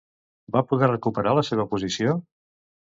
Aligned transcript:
Va 0.55 0.63
poder 0.71 0.89
recuperar 0.93 1.37
la 1.41 1.47
seva 1.53 1.71
posició? 1.77 2.21